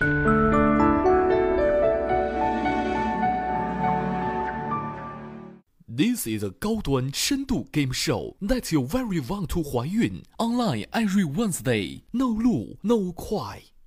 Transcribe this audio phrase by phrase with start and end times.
[0.00, 0.06] This
[6.28, 7.10] is a Gaoduan
[7.72, 12.04] game show that you very want to Huaiyun online every Wednesday.
[12.12, 13.77] No 路 no 快。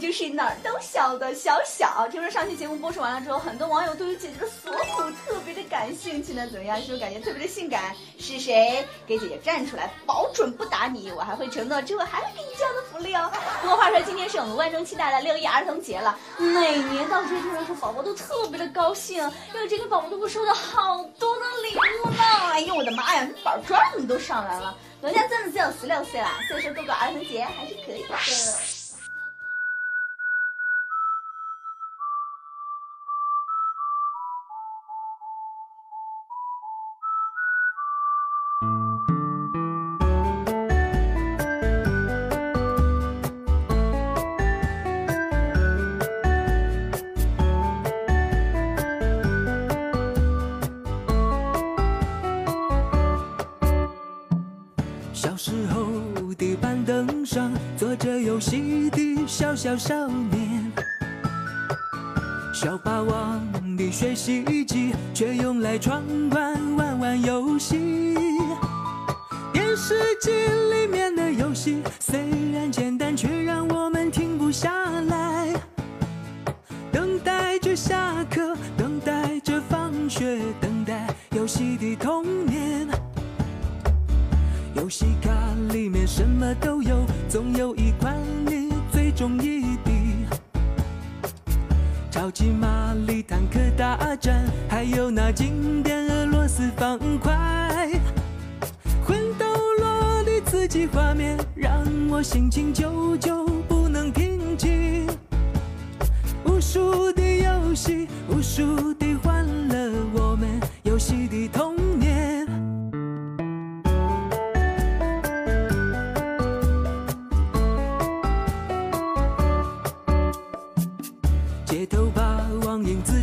[0.00, 2.08] 就是哪儿都小的小小。
[2.08, 6.80] 听说上期节目播出完了之后，很多网友对于姐姐的锁骨特别的感兴趣呢，怎么样？
[6.80, 7.94] 是不是感觉特别的性感？
[8.18, 11.12] 是谁给姐姐站出来，保准不打你？
[11.12, 13.30] 我还会承诺之后还会给你这样的福利哦。
[13.60, 19.18] 不过话说，今天是我们万众期待的六一儿童节了，每年到这天的时候，宝宝都特别的高兴，
[19.54, 22.22] 因为这个宝宝都会收到好多的礼物呢。
[22.52, 24.76] 哎呦我的妈呀，板砖都上来了。
[25.02, 28.79] 人家真的只有十六岁啦，所以说过个儿童节还是可以的。
[56.38, 60.72] 地板凳上坐着游戏的小小少年，
[62.54, 63.40] 小霸王
[63.76, 68.16] 的学习机却用来闯关玩玩游戏。
[69.52, 70.30] 电视机
[70.72, 71.82] 里面的游戏
[87.30, 89.12] 总有一款你最。
[89.12, 89.90] 中意的，
[92.10, 97.90] 超级玛丽坦克大战，还有那经典俄罗斯方块，
[99.04, 99.44] 魂斗
[99.78, 105.06] 罗的刺激画面，让我心情久久不能平静。
[106.46, 108.94] 无数的游戏，无数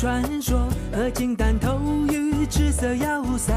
[0.00, 1.78] 传说，合金弹头
[2.08, 3.52] 与赤色要塞，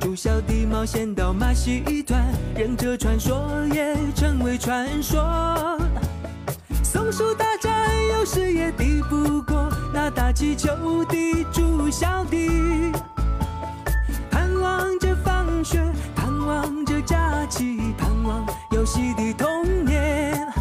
[0.00, 2.24] 猪小弟冒险到马戏团，
[2.56, 5.78] 忍者传说也成为传说。
[6.82, 7.70] 松鼠大战
[8.14, 12.48] 有时也敌不过那打气球的猪小弟，
[14.30, 15.78] 盼望着放学，
[16.16, 20.53] 盼望着假期，盼望游戏的童年。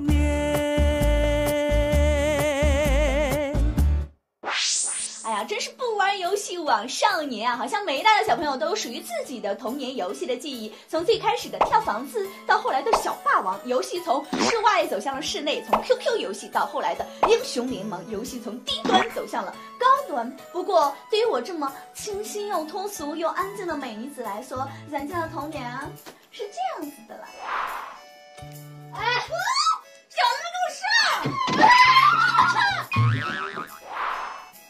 [0.00, 0.24] 年。
[5.24, 7.56] 哎呀，真是不玩游戏枉少年啊！
[7.56, 10.70] 好像每一代的小朋友都有属于自己的童年游戏的记忆。
[10.86, 20.30] 从最开始的跳房子，到后来的小霸王游戏，从室外走向了室内；从 QQ 游戏到后来的英雄联盟游戏，从低端走向了高端。
[20.52, 25.64] 不过，对于我这么清新又脱俗又安静的美女子来说，人家的童年。
[26.30, 27.24] 是这样子的了，
[28.92, 29.00] 哎，
[30.14, 30.86] 小子们给我上！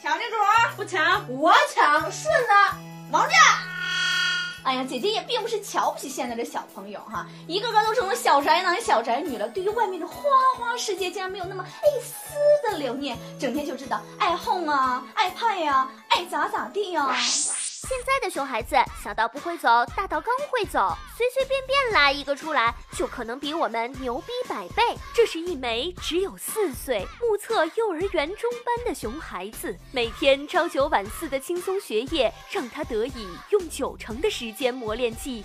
[0.02, 0.36] 抢这主
[0.76, 2.50] 不抢，我抢，顺子，
[3.10, 3.36] 王炸！
[4.64, 10.22] 哎呀，姐姐也并不是瞧不起现在的小朋友哈，一个个都成了小宅男、小宅女了，对于外面的花
[10.56, 12.14] 花世界竟然没有那么一丝
[12.66, 17.14] 的留念，整天就知道爱哄啊、爱派呀、爱咋咋地呀。
[17.86, 24.82] 现在的熊孩子，小到不会走，大到刚会走，随随便便拉一个出来，就可能比我们牛逼百倍。
[25.12, 35.44] 这是一枚只有四岁、目测幼儿园中班的熊孩子，每天朝九晚四的轻松学业，让他得以用九成的时间磨练记忆。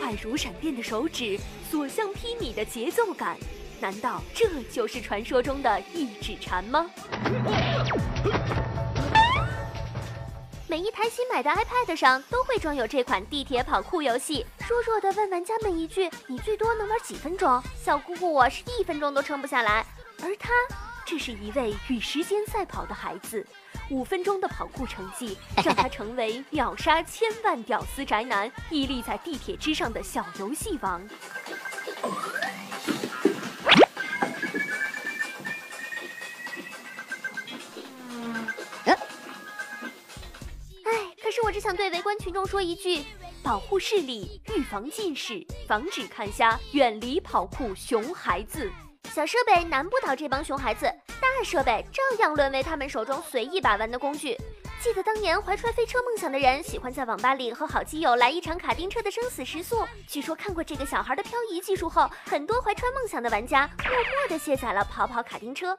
[0.00, 1.38] 快如闪电的手指，
[1.70, 3.36] 所向披靡的节奏感，
[3.78, 6.90] 难道这就是传说中的一指禅吗？
[10.70, 14.46] 每一台新买的 iPad 上都会装有这款地铁跑酷游戏。
[14.68, 19.84] 弱弱的问玩家们一句：“你最多能玩几分钟？”小姑姑我是一分钟都撑不下来。
[20.22, 20.50] 而他，
[21.04, 23.44] 这是一位与时间赛跑的孩子，
[23.90, 31.02] 五分钟的跑酷成绩让他成为秒杀千万屌丝宅男、屹立在地铁之上的小游戏王。
[41.60, 43.04] 想对围观群众说一句：
[43.42, 48.70] 保护视力，预防近视，防止看瞎，远离跑酷熊孩子。
[49.12, 50.86] 小设备难不倒这帮熊孩子，
[51.20, 54.36] 大设备照样沦为他们手中随意把玩的工具。
[54.82, 59.86] 记得当年怀揣飞车梦想的人，喜欢在网吧里和好基友来一场卡丁车的生死时速。
[60.06, 65.78] 据说看过这个小孩的漂移技术后，很多怀揣梦想的玩家默默地卸载了跑跑卡丁车。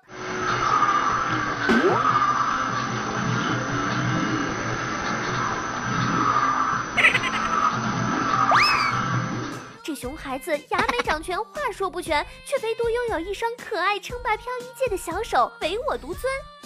[10.01, 16.24] 熊孩子牙没长全，话说不全，却唯独拥有一双可爱称霸漂移界的小手，唯我独尊。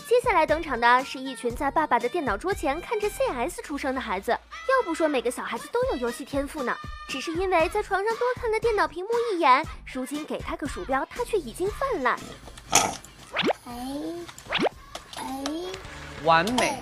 [0.08, 4.32] 接下来登场的是一群在爸爸的电脑桌前看着 CS 出生的孩子。
[4.32, 6.74] 要不说每个小孩子都有游戏天赋呢，
[7.10, 9.62] 只是因为在床上多看了电脑屏幕一眼，
[9.94, 12.18] 如今给他个鼠标，他却已经泛滥。
[13.66, 14.02] 哎
[15.18, 15.44] 哎，
[16.24, 16.80] 完美。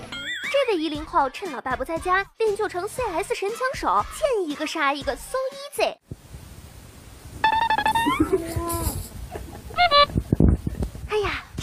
[0.51, 5.35] 这位一零后趁老爸不在家，练就成 CS 神枪手，见一个杀一个，so
[5.75, 5.97] easy。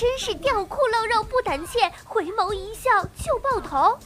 [0.00, 2.88] 真是吊裤露肉不胆怯，回眸一笑
[3.22, 3.98] 就爆头。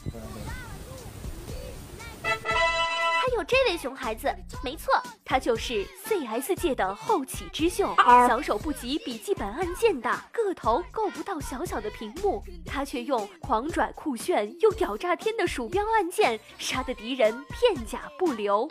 [2.21, 4.27] 还有这位熊孩子，
[4.61, 7.95] 没错，他就是 CS 界的后起之秀，
[8.27, 18.67] 小手不及笔记本按键大，个头够不到小小的屏幕，他却用狂拽酷炫又屌炸天的鼠标按键，杀的敌人片甲不留。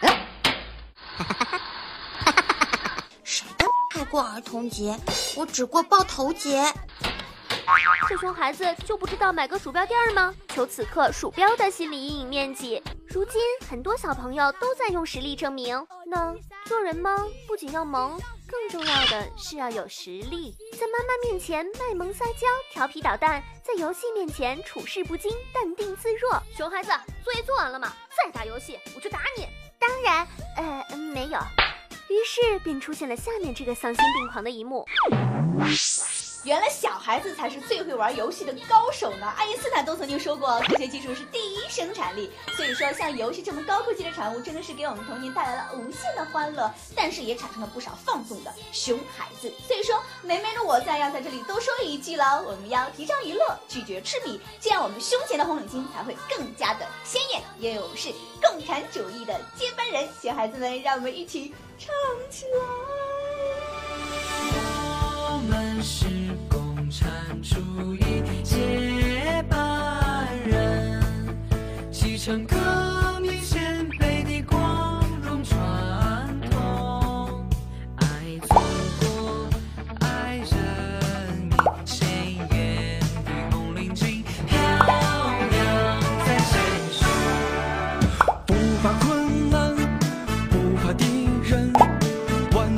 [4.10, 4.98] 过儿童节？
[5.36, 6.62] 我只过抱头节。
[8.08, 10.34] 这熊孩子就不知道买个鼠标垫儿吗？
[10.48, 12.82] 求此刻鼠标的心理阴影面积。
[13.06, 16.34] 如今很多小朋友都在用实力证明，那
[16.64, 17.16] 做人吗？
[17.46, 20.56] 不仅要萌，更重要的是要有实力。
[20.72, 26.42] 在妈妈面前卖萌撒娇、调皮捣蛋，在游戏面前处事不惊、淡定自若。
[26.56, 26.90] 熊孩子，
[27.22, 27.92] 作业做完了吗？
[28.16, 29.46] 再打游戏我就打你。
[29.78, 30.26] 当然，
[30.56, 31.38] 呃，没有。
[32.10, 34.84] 于是便出现了下面这个丧心病狂的一幕。
[36.42, 39.26] 原来小孩子才是最会玩游戏的高手呢！
[39.36, 42.30] 爱因斯坦都曾经说过，科学技术是第一生产力。
[42.56, 49.52] 所以说，像游戏这么高科技的产物，真的是给我们童年带来了无限的欢乐，但是也产生了不少放纵的熊孩子。
[49.68, 57.42] 所以说，美美的我在要在这里多说一句了，我们要提倡娱乐，拒绝痴迷，这样我们胸前的红领巾才会更加的鲜艳。
[57.58, 58.08] 因为我们是
[58.60, 61.90] 共产主义的接班人，小孩子们，让我们一起唱
[62.28, 62.52] 起来。
[64.52, 66.06] 我们是
[66.46, 67.10] 共产
[67.42, 67.56] 主
[67.94, 71.02] 义接班人，
[71.90, 72.54] 继承革
[73.22, 73.40] 命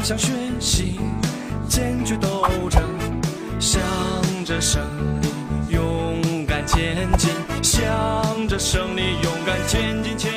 [0.03, 0.99] 想学习。
[1.69, 2.83] 坚决斗争，
[3.59, 3.81] 向
[4.45, 4.83] 着胜
[5.23, 5.29] 利
[5.73, 7.31] 勇敢前进，
[7.63, 10.32] 向着胜利勇敢前进前。